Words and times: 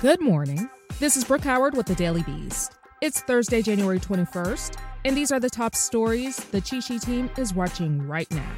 Good 0.00 0.22
morning. 0.22 0.66
This 0.98 1.18
is 1.18 1.24
Brooke 1.24 1.44
Howard 1.44 1.76
with 1.76 1.84
the 1.84 1.94
Daily 1.94 2.22
Beast. 2.22 2.72
It's 3.02 3.20
Thursday, 3.20 3.60
January 3.60 4.00
21st, 4.00 4.78
and 5.04 5.14
these 5.14 5.30
are 5.30 5.38
the 5.38 5.50
top 5.50 5.74
stories 5.74 6.38
the 6.38 6.62
Cheat 6.62 6.84
Sheet 6.84 7.02
team 7.02 7.28
is 7.36 7.52
watching 7.52 8.08
right 8.08 8.30
now. 8.30 8.54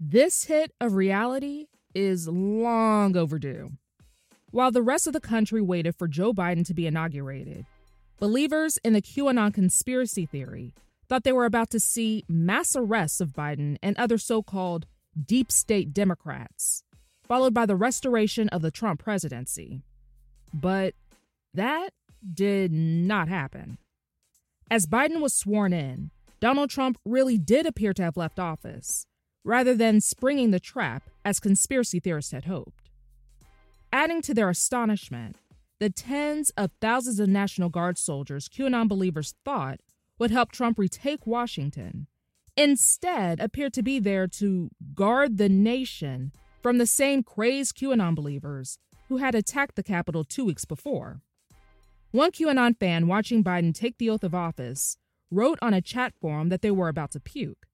This 0.00 0.44
hit 0.44 0.72
of 0.80 0.94
reality 0.94 1.66
is 1.94 2.26
long 2.26 3.14
overdue. 3.14 3.72
While 4.52 4.70
the 4.70 4.80
rest 4.80 5.06
of 5.06 5.12
the 5.12 5.20
country 5.20 5.60
waited 5.60 5.96
for 5.96 6.08
Joe 6.08 6.32
Biden 6.32 6.64
to 6.64 6.72
be 6.72 6.86
inaugurated, 6.86 7.66
believers 8.18 8.78
in 8.82 8.94
the 8.94 9.02
QAnon 9.02 9.52
conspiracy 9.52 10.24
theory 10.24 10.72
thought 11.10 11.24
they 11.24 11.32
were 11.32 11.44
about 11.44 11.68
to 11.72 11.78
see 11.78 12.24
mass 12.26 12.74
arrests 12.74 13.20
of 13.20 13.34
Biden 13.34 13.76
and 13.82 13.98
other 13.98 14.16
so 14.16 14.42
called 14.42 14.86
deep 15.22 15.52
state 15.52 15.92
Democrats, 15.92 16.84
followed 17.28 17.54
by 17.54 17.66
the 17.66 17.76
restoration 17.76 18.48
of 18.50 18.62
the 18.62 18.70
Trump 18.70 19.02
presidency. 19.02 19.82
But 20.52 20.94
that 21.54 21.90
did 22.34 22.72
not 22.72 23.28
happen. 23.28 23.78
As 24.70 24.86
Biden 24.86 25.20
was 25.20 25.32
sworn 25.32 25.72
in, 25.72 26.10
Donald 26.40 26.70
Trump 26.70 26.98
really 27.04 27.38
did 27.38 27.66
appear 27.66 27.92
to 27.94 28.02
have 28.02 28.16
left 28.16 28.38
office, 28.38 29.06
rather 29.44 29.74
than 29.74 30.00
springing 30.00 30.50
the 30.50 30.60
trap 30.60 31.04
as 31.24 31.40
conspiracy 31.40 32.00
theorists 32.00 32.32
had 32.32 32.44
hoped. 32.44 32.90
Adding 33.92 34.22
to 34.22 34.34
their 34.34 34.50
astonishment, 34.50 35.36
the 35.78 35.90
tens 35.90 36.50
of 36.56 36.70
thousands 36.80 37.20
of 37.20 37.28
National 37.28 37.68
Guard 37.68 37.98
soldiers 37.98 38.48
QAnon 38.48 38.88
believers 38.88 39.34
thought 39.44 39.80
would 40.18 40.30
help 40.30 40.50
Trump 40.50 40.78
retake 40.78 41.26
Washington 41.26 42.06
instead 42.56 43.38
appeared 43.38 43.74
to 43.74 43.82
be 43.82 43.98
there 43.98 44.26
to 44.26 44.70
guard 44.94 45.36
the 45.36 45.48
nation 45.48 46.32
from 46.66 46.78
the 46.78 46.84
same 46.84 47.22
crazed 47.22 47.76
QAnon 47.76 48.16
believers 48.16 48.80
who 49.08 49.18
had 49.18 49.36
attacked 49.36 49.76
the 49.76 49.84
Capitol 49.84 50.24
two 50.24 50.44
weeks 50.44 50.64
before. 50.64 51.20
One 52.10 52.32
QAnon 52.32 52.76
fan 52.76 53.06
watching 53.06 53.44
Biden 53.44 53.72
take 53.72 53.98
the 53.98 54.10
oath 54.10 54.24
of 54.24 54.34
office 54.34 54.98
wrote 55.30 55.60
on 55.62 55.72
a 55.72 55.80
chat 55.80 56.12
forum 56.20 56.48
that 56.48 56.62
they 56.62 56.72
were 56.72 56.88
about 56.88 57.12
to 57.12 57.20
puke. 57.20 57.68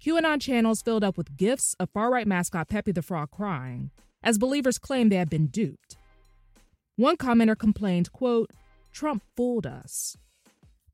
QAnon 0.00 0.40
channels 0.40 0.80
filled 0.80 1.02
up 1.02 1.18
with 1.18 1.36
gifs 1.36 1.74
of 1.80 1.90
far 1.90 2.08
right 2.08 2.24
mascot 2.24 2.68
Pepe 2.68 2.92
the 2.92 3.02
Frog 3.02 3.32
crying, 3.32 3.90
as 4.22 4.38
believers 4.38 4.78
claimed 4.78 5.10
they 5.10 5.16
had 5.16 5.28
been 5.28 5.48
duped. 5.48 5.96
One 6.94 7.16
commenter 7.16 7.58
complained, 7.58 8.12
quote, 8.12 8.52
Trump 8.92 9.24
fooled 9.36 9.66
us. 9.66 10.16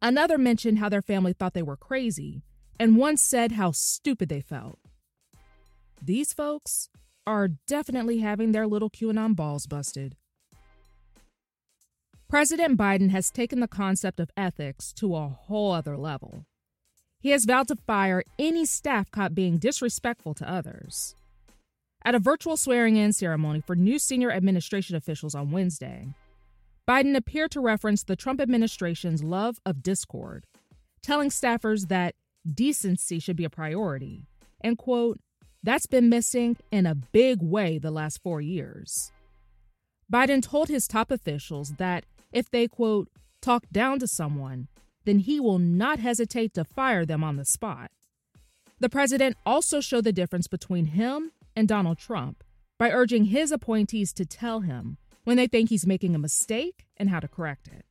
Another 0.01 0.39
mentioned 0.39 0.79
how 0.79 0.89
their 0.89 1.03
family 1.03 1.35
thought 1.35 1.53
they 1.53 1.61
were 1.61 1.77
crazy, 1.77 2.41
and 2.79 2.97
one 2.97 3.19
said 3.19 3.53
how 3.53 3.73
stupid 3.73 4.31
they 4.31 4.41
felt. 4.41 4.79
These 6.03 6.33
folks 6.33 6.89
are 7.27 7.49
definitely 7.67 8.19
having 8.19 8.53
their 8.53 8.67
little 8.67 8.91
QAnon 8.91 9.37
balls 9.37 9.67
busted. 9.67 10.17
President 12.29 12.79
Biden 12.79 13.11
has 13.11 13.31
taken 13.31 13.61
the 13.61 13.69
concept 13.69 14.21
of 14.21 14.31
ethics 14.37 14.93
to 14.93 15.17
a 15.17 15.29
whole 15.29 15.73
other 15.73 15.97
level. 15.97 16.45
He 17.21 17.31
has 17.31 17.45
vowed 17.45 17.69
to 17.69 17.77
fire 17.77 18.23
any 18.39 18.65
staff 18.65 19.11
caught 19.11 19.35
being 19.35 19.59
disrespectful 19.59 20.35
to 20.35 20.49
others. 20.49 21.15
At 22.05 22.15
a 22.15 22.19
virtual 22.19 22.57
swearing 22.57 22.97
in 22.97 23.13
ceremony 23.13 23.61
for 23.61 23.77
new 23.77 23.99
senior 23.99 24.31
administration 24.31 24.97
officials 24.97 25.35
on 25.35 25.51
Wednesday, 25.51 26.15
Biden 26.89 27.15
appeared 27.15 27.51
to 27.51 27.61
reference 27.61 28.05
the 28.05 28.17
Trump 28.17 28.41
administration's 28.41 29.23
love 29.23 29.59
of 29.67 29.83
discord, 29.83 30.45
telling 31.03 31.31
staffers 31.31 31.89
that 31.89 32.15
decency 32.51 33.19
should 33.19 33.37
be 33.37 33.45
a 33.45 33.51
priority, 33.51 34.25
and 34.61 34.79
quote, 34.79 35.19
that's 35.63 35.87
been 35.87 36.09
missing 36.09 36.57
in 36.71 36.87
a 36.87 36.95
big 36.95 37.43
way 37.43 37.79
the 37.79 37.91
last 37.91 38.23
four 38.23 38.41
years. 38.41 39.13
Biden 40.13 40.43
told 40.43 40.69
his 40.69 40.89
top 40.89 41.11
officials 41.11 41.75
that 41.79 42.05
if 42.33 42.51
they, 42.51 42.67
quote, 42.67 43.09
talk 43.43 43.65
down 43.71 43.99
to 43.99 44.07
someone, 44.07 44.69
then 45.05 45.21
he 45.21 45.41
will 45.41 45.59
not 45.59 45.99
hesitate 45.99 46.55
to 46.55 46.65
fire 46.65 47.05
them 47.05 47.23
on 47.23 47.37
the 47.37 47.45
spot. 47.45 47.91
The 48.81 48.89
president 48.89 49.37
also 49.45 49.81
showed 49.81 50.05
the 50.05 50.13
difference 50.13 50.49
between 50.49 50.87
him 50.87 51.33
and 51.55 51.69
Donald 51.69 51.99
Trump 51.99 52.43
by 52.79 52.91
urging 52.91 53.27
his 53.27 53.53
appointees 53.53 54.13
to 54.15 54.25
tell 54.25 54.61
him 54.61 54.97
when 55.25 55.37
they 55.37 55.47
think 55.47 55.69
he's 55.69 55.87
making 55.87 56.15
a 56.15 56.19
mistake 56.19 56.87
and 56.97 57.11
how 57.11 57.21
to 57.21 57.29
correct 57.29 57.69
it. 57.69 57.85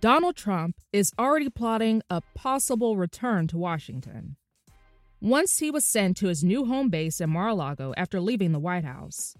Donald 0.00 0.34
Trump 0.34 0.76
is 0.92 1.12
already 1.18 1.48
plotting 1.48 2.02
a 2.10 2.22
possible 2.34 2.96
return 2.96 3.46
to 3.46 3.58
Washington. 3.58 4.36
Once 5.22 5.58
he 5.58 5.70
was 5.70 5.84
sent 5.84 6.16
to 6.16 6.28
his 6.28 6.42
new 6.42 6.64
home 6.64 6.88
base 6.88 7.20
in 7.20 7.28
Mar 7.28 7.48
a 7.48 7.54
Lago 7.54 7.92
after 7.94 8.18
leaving 8.22 8.52
the 8.52 8.58
White 8.58 8.84
House, 8.84 9.34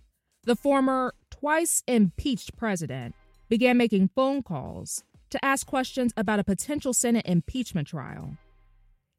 the 0.45 0.55
former 0.55 1.15
twice 1.31 1.83
impeached 1.89 2.55
president 2.55 3.15
began 3.49 3.79
making 3.79 4.11
phone 4.15 4.43
calls 4.43 5.05
to 5.31 5.43
ask 5.43 5.67
questions 5.67 6.13
about 6.19 6.39
a 6.39 6.45
potential 6.45 6.93
Senate 6.93 7.25
impeachment 7.25 7.89
trial. 7.89 8.37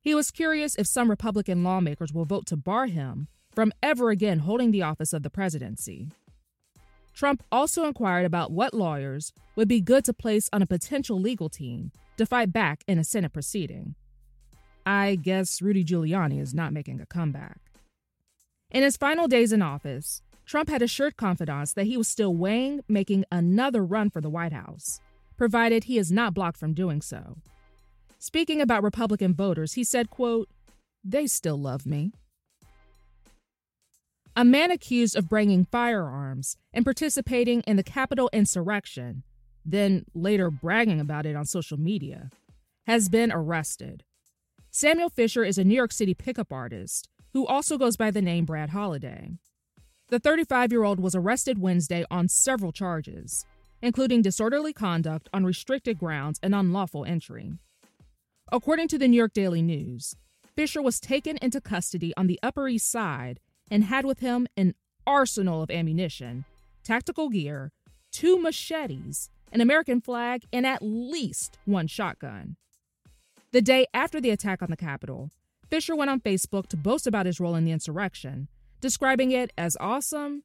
He 0.02 0.14
was 0.14 0.30
curious 0.30 0.76
if 0.76 0.86
some 0.86 1.10
Republican 1.10 1.64
lawmakers 1.64 2.14
will 2.14 2.26
vote 2.26 2.46
to 2.48 2.58
bar 2.58 2.86
him 2.86 3.28
from 3.56 3.74
ever 3.82 4.12
again 4.12 4.40
holding 4.40 4.70
the 4.70 4.84
office 4.84 5.14
of 5.14 5.24
the 5.24 5.32
presidency. 5.32 6.10
Trump 7.16 7.42
also 7.52 7.86
inquired 7.86 8.26
about 8.26 8.52
what 8.52 8.76
lawyers 8.76 9.34
would 9.56 9.68
be 9.68 9.82
good 9.82 10.06
to 10.06 10.14
place 10.14 10.48
on 10.54 10.62
a 10.62 10.68
potential 10.68 11.20
legal 11.20 11.50
team 11.50 11.92
to 12.18 12.26
fight 12.28 12.54
back 12.54 12.84
in 12.88 13.00
a 13.00 13.04
Senate 13.04 13.34
proceeding. 13.34 13.96
I 14.86 15.16
guess 15.16 15.62
Rudy 15.62 15.84
Giuliani 15.84 16.42
is 16.42 16.54
not 16.54 16.74
making 16.74 17.00
a 17.02 17.06
comeback. 17.06 17.60
In 18.72 18.84
his 18.84 18.98
final 18.98 19.28
days 19.28 19.52
in 19.52 19.62
office, 19.62 20.22
Trump 20.46 20.70
had 20.70 20.82
assured 20.82 21.18
confidants 21.18 21.74
that 21.74 21.88
he 21.88 21.98
was 21.98 22.08
still 22.08 22.34
weighing 22.34 22.82
making 22.88 23.26
another 23.32 23.86
run 23.86 24.10
for 24.10 24.22
the 24.22 24.30
White 24.30 24.54
House 24.54 25.00
provided 25.38 25.86
he 25.86 25.98
is 25.98 26.12
not 26.12 26.34
blocked 26.34 26.58
from 26.58 26.74
doing 26.74 27.02
so. 27.02 27.38
Speaking 28.20 28.62
about 28.62 28.84
Republican 28.84 29.34
voters, 29.34 29.74
he 29.74 29.84
said, 29.84 30.10
quote, 30.10 30.50
"They 31.04 31.26
still 31.26 31.58
love 31.58 31.86
me." 31.86 32.12
A 34.36 34.46
man 34.46 34.72
accused 34.72 35.16
of 35.16 35.28
bringing 35.28 35.66
firearms 35.66 36.58
and 36.74 36.86
participating 36.86 37.62
in 37.62 37.76
the 37.76 37.84
Capitol 37.84 38.30
insurrection, 38.32 39.24
then 39.66 40.06
later 40.14 40.50
bragging 40.50 41.00
about 41.00 41.26
it 41.26 41.36
on 41.36 41.46
social 41.46 41.78
media, 41.78 42.30
has 42.88 43.10
been 43.10 43.32
arrested. 43.32 44.04
Samuel 44.74 45.10
Fisher 45.10 45.44
is 45.44 45.58
a 45.58 45.66
New 45.66 45.76
York 45.76 45.92
City 45.92 46.14
pickup 46.14 46.54
artist 46.54 47.10
who 47.34 47.46
also 47.46 47.78
goes 47.78 47.98
by 47.98 48.10
the 48.10 48.22
name 48.22 48.46
Brad 48.46 48.70
Holiday. 48.70 49.32
The 50.08 50.18
35 50.18 50.72
year 50.72 50.86
old 50.86 50.98
was 50.98 51.14
arrested 51.14 51.60
Wednesday 51.60 52.06
on 52.10 52.30
several 52.30 52.72
charges, 52.72 53.46
including 53.82 54.22
disorderly 54.22 54.72
conduct 54.72 55.28
on 55.34 55.44
restricted 55.44 56.00
grounds 56.00 56.40
and 56.42 56.56
unlawful 56.56 57.04
entry. 57.04 57.52
According 58.50 58.88
to 58.88 58.98
the 58.98 59.10
New 59.10 59.18
York 59.18 59.34
Daily 59.34 59.62
News, 59.62 60.16
Fisher 60.56 60.82
was 60.82 61.02
taken 61.02 61.38
into 61.42 61.60
custody 61.60 62.14
on 62.16 62.28
the 62.28 62.40
Upper 62.42 62.70
East 62.70 62.90
Side 62.90 63.42
and 63.70 63.84
had 63.84 64.06
with 64.06 64.22
him 64.22 64.48
an 64.56 64.76
arsenal 65.06 65.62
of 65.62 65.70
ammunition, 65.70 66.46
tactical 66.82 67.28
gear, 67.28 67.74
two 68.14 68.42
machetes, 68.42 69.30
an 69.52 69.60
American 69.60 70.00
flag, 70.00 70.46
and 70.54 70.66
at 70.66 70.82
least 70.82 71.60
one 71.66 71.88
shotgun. 71.88 72.56
The 73.54 73.62
day 73.62 73.86
after 73.94 74.22
the 74.22 74.30
attack 74.30 74.62
on 74.62 74.70
the 74.70 74.78
Capitol, 74.78 75.30
Fisher 75.70 75.94
went 75.94 76.10
on 76.10 76.22
Facebook 76.22 76.68
to 76.68 76.78
boast 76.78 77.06
about 77.06 77.26
his 77.26 77.40
role 77.40 77.56
in 77.56 77.66
the 77.66 77.72
insurrection, 77.72 78.48
describing 78.80 79.32
it 79.32 79.52
as 79.58 79.76
awesome, 79.82 80.44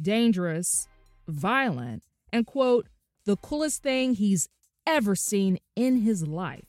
dangerous, 0.00 0.88
violent, 1.26 2.04
and 2.32 2.46
quote, 2.46 2.88
the 3.26 3.36
coolest 3.36 3.82
thing 3.82 4.14
he's 4.14 4.48
ever 4.86 5.14
seen 5.14 5.58
in 5.76 5.98
his 5.98 6.26
life. 6.26 6.64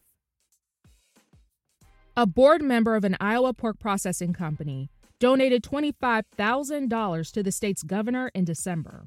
A 2.17 2.25
board 2.25 2.61
member 2.61 2.95
of 2.95 3.05
an 3.05 3.15
Iowa 3.21 3.53
pork 3.53 3.79
processing 3.79 4.33
company 4.33 4.89
donated 5.19 5.63
$25,000 5.63 7.31
to 7.31 7.43
the 7.43 7.51
state's 7.53 7.83
governor 7.83 8.29
in 8.35 8.43
December. 8.43 9.05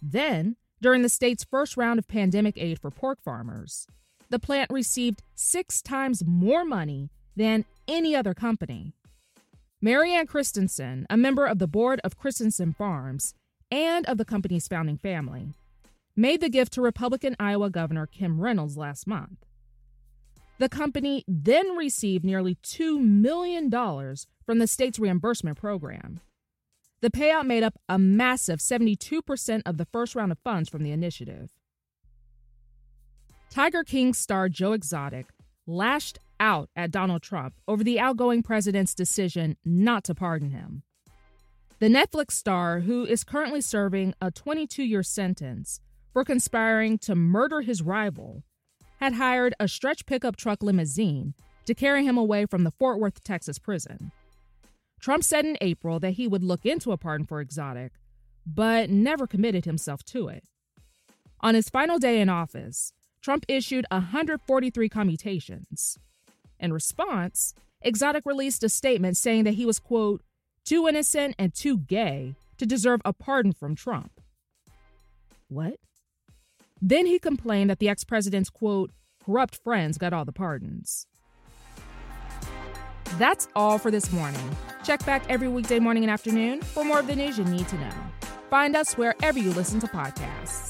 Then, 0.00 0.54
during 0.80 1.02
the 1.02 1.08
state's 1.08 1.42
first 1.42 1.76
round 1.76 1.98
of 1.98 2.06
pandemic 2.06 2.56
aid 2.56 2.78
for 2.78 2.92
pork 2.92 3.20
farmers, 3.20 3.88
the 4.30 4.38
plant 4.38 4.70
received 4.70 5.22
six 5.34 5.82
times 5.82 6.24
more 6.24 6.64
money 6.64 7.10
than 7.36 7.64
any 7.86 8.14
other 8.14 8.34
company. 8.34 8.94
Marianne 9.82 10.26
Christensen, 10.26 11.06
a 11.10 11.16
member 11.16 11.46
of 11.46 11.58
the 11.58 11.66
board 11.66 12.00
of 12.04 12.16
Christensen 12.16 12.72
Farms 12.72 13.34
and 13.70 14.06
of 14.06 14.18
the 14.18 14.24
company's 14.24 14.68
founding 14.68 14.96
family, 14.96 15.54
made 16.16 16.40
the 16.40 16.50
gift 16.50 16.72
to 16.74 16.82
Republican 16.82 17.34
Iowa 17.40 17.70
Governor 17.70 18.06
Kim 18.06 18.40
Reynolds 18.40 18.76
last 18.76 19.06
month. 19.06 19.44
The 20.58 20.68
company 20.68 21.24
then 21.26 21.76
received 21.76 22.24
nearly 22.24 22.56
$2 22.56 23.00
million 23.00 23.70
from 23.70 24.58
the 24.58 24.66
state's 24.66 24.98
reimbursement 24.98 25.56
program. 25.56 26.20
The 27.00 27.10
payout 27.10 27.46
made 27.46 27.62
up 27.62 27.78
a 27.88 27.98
massive 27.98 28.58
72% 28.58 29.62
of 29.64 29.78
the 29.78 29.86
first 29.86 30.14
round 30.14 30.32
of 30.32 30.38
funds 30.40 30.68
from 30.68 30.82
the 30.82 30.90
initiative. 30.90 31.50
Tiger 33.50 33.82
King 33.82 34.14
star 34.14 34.48
Joe 34.48 34.74
Exotic 34.74 35.26
lashed 35.66 36.20
out 36.38 36.70
at 36.76 36.92
Donald 36.92 37.20
Trump 37.20 37.54
over 37.66 37.82
the 37.82 37.98
outgoing 37.98 38.44
president's 38.44 38.94
decision 38.94 39.56
not 39.64 40.04
to 40.04 40.14
pardon 40.14 40.50
him. 40.50 40.84
The 41.80 41.88
Netflix 41.88 42.32
star, 42.32 42.80
who 42.80 43.04
is 43.04 43.24
currently 43.24 43.60
serving 43.60 44.14
a 44.20 44.30
22 44.30 44.84
year 44.84 45.02
sentence 45.02 45.80
for 46.12 46.24
conspiring 46.24 46.96
to 46.98 47.16
murder 47.16 47.60
his 47.62 47.82
rival, 47.82 48.44
had 49.00 49.14
hired 49.14 49.54
a 49.58 49.66
stretch 49.66 50.06
pickup 50.06 50.36
truck 50.36 50.62
limousine 50.62 51.34
to 51.64 51.74
carry 51.74 52.04
him 52.04 52.16
away 52.16 52.46
from 52.46 52.62
the 52.62 52.70
Fort 52.70 53.00
Worth, 53.00 53.24
Texas 53.24 53.58
prison. 53.58 54.12
Trump 55.00 55.24
said 55.24 55.44
in 55.44 55.56
April 55.60 55.98
that 55.98 56.12
he 56.12 56.28
would 56.28 56.44
look 56.44 56.64
into 56.64 56.92
a 56.92 56.96
pardon 56.96 57.26
for 57.26 57.40
Exotic, 57.40 57.94
but 58.46 58.90
never 58.90 59.26
committed 59.26 59.64
himself 59.64 60.04
to 60.04 60.28
it. 60.28 60.44
On 61.40 61.54
his 61.54 61.68
final 61.68 61.98
day 61.98 62.20
in 62.20 62.28
office, 62.28 62.92
Trump 63.22 63.44
issued 63.48 63.86
143 63.90 64.88
commutations. 64.88 65.98
In 66.58 66.72
response, 66.72 67.54
Exotic 67.82 68.24
released 68.26 68.62
a 68.62 68.68
statement 68.68 69.16
saying 69.16 69.44
that 69.44 69.54
he 69.54 69.64
was, 69.64 69.78
quote, 69.78 70.22
too 70.64 70.86
innocent 70.86 71.34
and 71.38 71.54
too 71.54 71.78
gay 71.78 72.34
to 72.58 72.66
deserve 72.66 73.00
a 73.04 73.12
pardon 73.12 73.52
from 73.52 73.74
Trump. 73.74 74.20
What? 75.48 75.76
Then 76.80 77.06
he 77.06 77.18
complained 77.18 77.70
that 77.70 77.78
the 77.78 77.88
ex 77.88 78.04
president's, 78.04 78.50
quote, 78.50 78.90
corrupt 79.24 79.56
friends 79.56 79.98
got 79.98 80.12
all 80.12 80.24
the 80.24 80.32
pardons. 80.32 81.06
That's 83.18 83.48
all 83.56 83.78
for 83.78 83.90
this 83.90 84.12
morning. 84.12 84.56
Check 84.84 85.04
back 85.04 85.24
every 85.28 85.48
weekday 85.48 85.78
morning 85.78 86.04
and 86.04 86.10
afternoon 86.10 86.62
for 86.62 86.84
more 86.84 87.00
of 87.00 87.06
the 87.06 87.16
news 87.16 87.36
you 87.36 87.44
need 87.44 87.68
to 87.68 87.76
know. 87.78 87.92
Find 88.48 88.76
us 88.76 88.94
wherever 88.94 89.38
you 89.38 89.52
listen 89.52 89.80
to 89.80 89.86
podcasts. 89.86 90.69